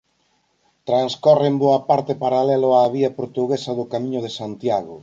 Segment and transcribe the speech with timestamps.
[0.89, 4.95] Transcorre en boa parte paralelo á vía portuguesa do Camiño de Santiago.